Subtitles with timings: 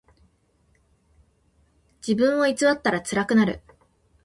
[1.97, 3.61] 自分を偽ったらつらくなる。